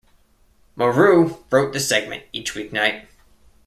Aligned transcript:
Marrou 0.75 1.37
wrote 1.51 1.73
the 1.73 1.79
segment 1.79 2.23
each 2.33 2.55
weeknight. 2.55 3.05